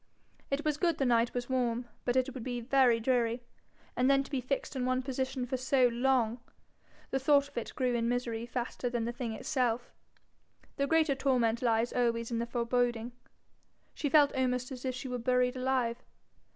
It 0.49 0.65
was 0.65 0.77
good 0.77 0.97
the 0.97 1.05
night 1.05 1.35
was 1.35 1.47
warm, 1.47 1.87
but 2.05 2.15
it 2.15 2.33
would 2.33 2.43
be 2.43 2.59
very 2.59 2.99
dreary. 2.99 3.43
And 3.95 4.09
then 4.09 4.23
to 4.23 4.31
be 4.31 4.41
fixed 4.41 4.75
in 4.75 4.83
one 4.83 5.03
position 5.03 5.45
for 5.45 5.57
so 5.57 5.89
long! 5.89 6.39
The 7.11 7.19
thought 7.19 7.47
of 7.47 7.55
it 7.55 7.71
grew 7.75 7.93
in 7.93 8.09
misery 8.09 8.47
faster 8.47 8.89
than 8.89 9.05
the 9.05 9.11
thing 9.11 9.33
itself. 9.33 9.91
The 10.77 10.87
greater 10.87 11.13
torment 11.13 11.61
lies 11.61 11.93
always 11.93 12.31
in 12.31 12.39
the 12.39 12.47
foreboding. 12.47 13.11
She 13.93 14.09
felt 14.09 14.33
almost 14.35 14.71
as 14.71 14.85
if 14.85 14.95
she 14.95 15.07
were 15.07 15.19
buried 15.19 15.55
alive. 15.55 16.01